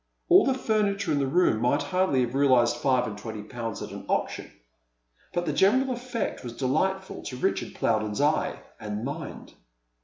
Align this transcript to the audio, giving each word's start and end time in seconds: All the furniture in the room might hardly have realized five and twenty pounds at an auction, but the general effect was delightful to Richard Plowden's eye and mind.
All 0.29 0.45
the 0.47 0.55
furniture 0.57 1.11
in 1.11 1.19
the 1.19 1.27
room 1.27 1.61
might 1.61 1.83
hardly 1.83 2.21
have 2.21 2.33
realized 2.33 2.77
five 2.77 3.05
and 3.05 3.15
twenty 3.15 3.43
pounds 3.43 3.83
at 3.83 3.91
an 3.91 4.03
auction, 4.09 4.51
but 5.31 5.45
the 5.45 5.53
general 5.53 5.91
effect 5.91 6.43
was 6.43 6.53
delightful 6.57 7.21
to 7.21 7.37
Richard 7.37 7.75
Plowden's 7.75 8.19
eye 8.19 8.59
and 8.79 9.05
mind. 9.05 9.53